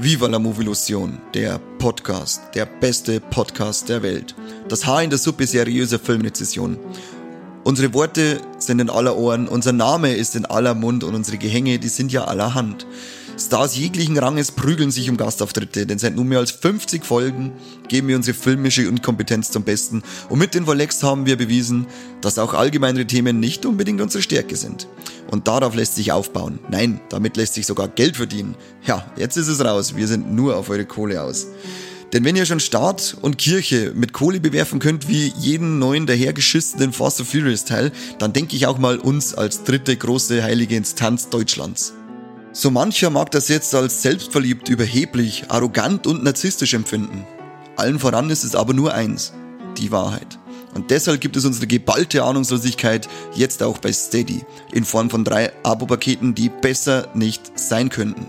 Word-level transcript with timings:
Viva 0.00 0.28
la 0.28 0.38
Movilusion, 0.38 1.18
der 1.34 1.58
Podcast, 1.80 2.42
der 2.54 2.66
beste 2.66 3.18
Podcast 3.18 3.88
der 3.88 4.00
Welt. 4.00 4.36
Das 4.68 4.86
Haar 4.86 5.02
in 5.02 5.10
der 5.10 5.18
Suppe 5.18 5.44
seriöser 5.44 5.98
Filmrezession. 5.98 6.78
Unsere 7.64 7.92
Worte 7.94 8.40
sind 8.58 8.80
in 8.80 8.90
aller 8.90 9.16
Ohren, 9.16 9.48
unser 9.48 9.72
Name 9.72 10.14
ist 10.14 10.36
in 10.36 10.46
aller 10.46 10.76
Mund 10.76 11.02
und 11.02 11.16
unsere 11.16 11.36
Gehänge, 11.36 11.80
die 11.80 11.88
sind 11.88 12.12
ja 12.12 12.26
allerhand. 12.26 12.86
Stars 13.36 13.76
jeglichen 13.76 14.16
Ranges 14.18 14.52
prügeln 14.52 14.92
sich 14.92 15.10
um 15.10 15.16
Gastauftritte, 15.16 15.84
denn 15.84 15.98
seit 15.98 16.14
nunmehr 16.14 16.38
als 16.38 16.52
50 16.52 17.04
Folgen 17.04 17.52
geben 17.88 18.06
wir 18.06 18.16
unsere 18.16 18.36
filmische 18.36 18.82
Inkompetenz 18.82 19.50
zum 19.50 19.64
Besten 19.64 20.02
und 20.28 20.38
mit 20.38 20.54
den 20.54 20.68
Volex 20.68 21.02
haben 21.02 21.26
wir 21.26 21.36
bewiesen, 21.36 21.86
dass 22.20 22.38
auch 22.38 22.54
allgemeinere 22.54 23.06
Themen 23.06 23.40
nicht 23.40 23.66
unbedingt 23.66 24.00
unsere 24.00 24.22
Stärke 24.22 24.54
sind. 24.54 24.86
Und 25.30 25.46
darauf 25.46 25.74
lässt 25.74 25.94
sich 25.94 26.10
aufbauen. 26.12 26.58
Nein, 26.70 27.00
damit 27.10 27.36
lässt 27.36 27.54
sich 27.54 27.66
sogar 27.66 27.88
Geld 27.88 28.16
verdienen. 28.16 28.54
Ja, 28.86 29.06
jetzt 29.16 29.36
ist 29.36 29.48
es 29.48 29.62
raus, 29.62 29.94
wir 29.94 30.06
sind 30.06 30.32
nur 30.32 30.56
auf 30.56 30.70
eure 30.70 30.86
Kohle 30.86 31.22
aus. 31.22 31.48
Denn 32.12 32.24
wenn 32.24 32.36
ihr 32.36 32.46
schon 32.46 32.60
Staat 32.60 33.16
und 33.20 33.36
Kirche 33.36 33.92
mit 33.94 34.14
Kohle 34.14 34.40
bewerfen 34.40 34.78
könnt 34.78 35.08
wie 35.08 35.32
jeden 35.38 35.78
neuen 35.78 36.06
dahergeschissenen 36.06 36.94
Fast 36.94 37.20
and 37.20 37.28
Furious 37.28 37.66
Teil, 37.66 37.92
dann 38.18 38.32
denke 38.32 38.56
ich 38.56 38.66
auch 38.66 38.78
mal 38.78 38.98
uns 38.98 39.34
als 39.34 39.64
dritte 39.64 39.94
große 39.94 40.42
heilige 40.42 40.74
Instanz 40.74 41.28
Deutschlands. 41.28 41.92
So 42.52 42.70
mancher 42.70 43.10
mag 43.10 43.30
das 43.30 43.48
jetzt 43.48 43.74
als 43.74 44.00
selbstverliebt, 44.00 44.70
überheblich, 44.70 45.44
arrogant 45.48 46.06
und 46.06 46.24
narzisstisch 46.24 46.72
empfinden. 46.72 47.26
Allen 47.76 47.98
voran 47.98 48.30
ist 48.30 48.42
es 48.42 48.54
aber 48.54 48.72
nur 48.72 48.94
eins, 48.94 49.34
die 49.76 49.92
Wahrheit. 49.92 50.37
Und 50.78 50.92
deshalb 50.92 51.20
gibt 51.20 51.36
es 51.36 51.44
unsere 51.44 51.66
geballte 51.66 52.22
Ahnungslosigkeit 52.22 53.08
jetzt 53.34 53.64
auch 53.64 53.78
bei 53.78 53.92
Steady 53.92 54.44
in 54.72 54.84
Form 54.84 55.10
von 55.10 55.24
drei 55.24 55.50
Abo-Paketen, 55.64 56.36
die 56.36 56.50
besser 56.50 57.08
nicht 57.14 57.58
sein 57.58 57.88
könnten. 57.88 58.28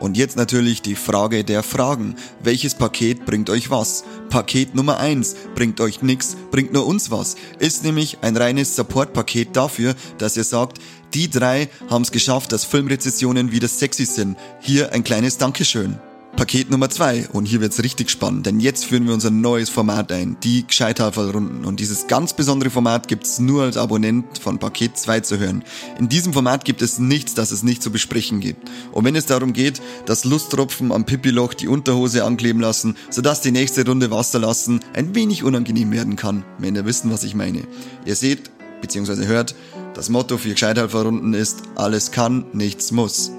Und 0.00 0.16
jetzt 0.16 0.36
natürlich 0.36 0.82
die 0.82 0.96
Frage 0.96 1.44
der 1.44 1.62
Fragen. 1.62 2.16
Welches 2.42 2.74
Paket 2.74 3.24
bringt 3.26 3.48
euch 3.48 3.70
was? 3.70 4.02
Paket 4.28 4.74
Nummer 4.74 4.98
eins 4.98 5.36
bringt 5.54 5.80
euch 5.80 6.02
nix, 6.02 6.36
bringt 6.50 6.72
nur 6.72 6.84
uns 6.84 7.12
was. 7.12 7.36
Ist 7.60 7.84
nämlich 7.84 8.18
ein 8.22 8.36
reines 8.36 8.74
Support-Paket 8.74 9.54
dafür, 9.54 9.94
dass 10.18 10.36
ihr 10.36 10.42
sagt, 10.42 10.78
die 11.14 11.30
drei 11.30 11.68
haben 11.88 12.02
es 12.02 12.10
geschafft, 12.10 12.50
dass 12.50 12.64
Filmrezessionen 12.64 13.52
wieder 13.52 13.68
sexy 13.68 14.04
sind. 14.04 14.36
Hier 14.58 14.92
ein 14.92 15.04
kleines 15.04 15.38
Dankeschön. 15.38 16.00
Paket 16.36 16.68
Nummer 16.68 16.90
zwei 16.90 17.28
und 17.32 17.46
hier 17.46 17.60
wird's 17.60 17.80
richtig 17.84 18.10
spannend, 18.10 18.46
denn 18.46 18.58
jetzt 18.58 18.86
führen 18.86 19.06
wir 19.06 19.14
unser 19.14 19.30
neues 19.30 19.70
Format 19.70 20.10
ein, 20.10 20.36
die 20.42 20.66
Gescheithaferrunden 20.66 21.64
und 21.64 21.78
dieses 21.78 22.08
ganz 22.08 22.34
besondere 22.34 22.70
Format 22.70 23.06
gibt's 23.06 23.38
nur 23.38 23.62
als 23.62 23.76
Abonnent 23.76 24.38
von 24.38 24.58
Paket 24.58 24.98
2 24.98 25.20
zu 25.20 25.38
hören. 25.38 25.62
In 25.96 26.08
diesem 26.08 26.32
Format 26.32 26.64
gibt 26.64 26.82
es 26.82 26.98
nichts, 26.98 27.34
das 27.34 27.52
es 27.52 27.62
nicht 27.62 27.84
zu 27.84 27.92
besprechen 27.92 28.40
gibt. 28.40 28.68
Und 28.90 29.04
wenn 29.04 29.14
es 29.14 29.26
darum 29.26 29.52
geht, 29.52 29.80
dass 30.06 30.24
Lusttropfen 30.24 30.90
am 30.90 31.06
Pipiloch 31.06 31.54
die 31.54 31.68
Unterhose 31.68 32.24
ankleben 32.24 32.60
lassen, 32.60 32.96
sodass 33.10 33.40
die 33.40 33.52
nächste 33.52 33.86
Runde 33.86 34.10
Wasser 34.10 34.40
lassen 34.40 34.80
ein 34.92 35.14
wenig 35.14 35.44
unangenehm 35.44 35.92
werden 35.92 36.16
kann, 36.16 36.44
wenn 36.58 36.74
ihr 36.74 36.84
wissen, 36.84 37.12
was 37.12 37.22
ich 37.22 37.36
meine. 37.36 37.62
Ihr 38.04 38.16
seht, 38.16 38.50
bzw. 38.82 39.26
hört, 39.26 39.54
das 39.94 40.08
Motto 40.08 40.36
für 40.36 40.50
Gescheithalferrunden 40.50 41.32
ist, 41.32 41.62
alles 41.76 42.10
kann, 42.10 42.46
nichts 42.52 42.90
muss. 42.90 43.30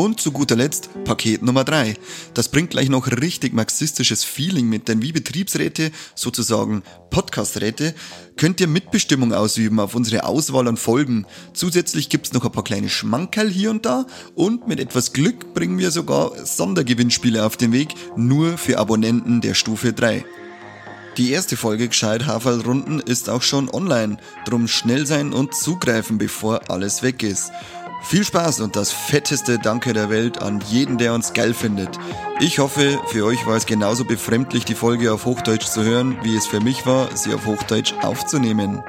Und 0.00 0.18
zu 0.18 0.32
guter 0.32 0.56
Letzt 0.56 0.88
Paket 1.04 1.42
Nummer 1.42 1.62
3. 1.62 1.94
Das 2.32 2.48
bringt 2.48 2.70
gleich 2.70 2.88
noch 2.88 3.06
richtig 3.06 3.52
marxistisches 3.52 4.24
Feeling 4.24 4.66
mit, 4.66 4.88
denn 4.88 5.02
wie 5.02 5.12
Betriebsräte, 5.12 5.90
sozusagen 6.14 6.82
Podcasträte, 7.10 7.94
könnt 8.38 8.62
ihr 8.62 8.66
Mitbestimmung 8.66 9.34
ausüben 9.34 9.78
auf 9.78 9.94
unsere 9.94 10.24
Auswahl 10.24 10.68
an 10.68 10.78
Folgen. 10.78 11.26
Zusätzlich 11.52 12.08
gibt's 12.08 12.32
noch 12.32 12.46
ein 12.46 12.52
paar 12.52 12.64
kleine 12.64 12.88
Schmankerl 12.88 13.50
hier 13.50 13.70
und 13.70 13.84
da 13.84 14.06
und 14.34 14.66
mit 14.66 14.80
etwas 14.80 15.12
Glück 15.12 15.52
bringen 15.52 15.78
wir 15.78 15.90
sogar 15.90 16.46
Sondergewinnspiele 16.46 17.44
auf 17.44 17.58
den 17.58 17.72
Weg, 17.72 17.88
nur 18.16 18.56
für 18.56 18.78
Abonnenten 18.78 19.42
der 19.42 19.52
Stufe 19.52 19.92
3. 19.92 20.24
Die 21.18 21.32
erste 21.32 21.58
Folge 21.58 21.88
Gescheit 21.88 22.26
Haferlrunden 22.26 23.00
ist 23.00 23.28
auch 23.28 23.42
schon 23.42 23.68
online. 23.68 24.16
Drum 24.46 24.66
schnell 24.66 25.06
sein 25.06 25.34
und 25.34 25.54
zugreifen, 25.54 26.16
bevor 26.16 26.70
alles 26.70 27.02
weg 27.02 27.22
ist. 27.22 27.50
Viel 28.02 28.24
Spaß 28.24 28.60
und 28.60 28.76
das 28.76 28.92
fetteste 28.92 29.58
Danke 29.58 29.92
der 29.92 30.10
Welt 30.10 30.42
an 30.42 30.60
jeden, 30.68 30.98
der 30.98 31.14
uns 31.14 31.32
geil 31.32 31.54
findet. 31.54 31.98
Ich 32.40 32.58
hoffe, 32.58 32.98
für 33.06 33.24
euch 33.24 33.46
war 33.46 33.56
es 33.56 33.66
genauso 33.66 34.04
befremdlich, 34.04 34.64
die 34.64 34.74
Folge 34.74 35.12
auf 35.12 35.26
Hochdeutsch 35.26 35.66
zu 35.66 35.84
hören, 35.84 36.18
wie 36.22 36.36
es 36.36 36.46
für 36.46 36.60
mich 36.60 36.86
war, 36.86 37.14
sie 37.16 37.32
auf 37.34 37.46
Hochdeutsch 37.46 37.94
aufzunehmen. 38.02 38.82